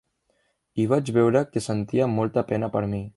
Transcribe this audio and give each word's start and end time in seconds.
I 0.83 0.85
vaig 0.93 1.11
veure 1.19 1.45
que 1.51 1.65
sentia 1.67 2.11
molta 2.17 2.49
pena 2.53 2.75
per 2.77 2.87
mi. 2.95 3.07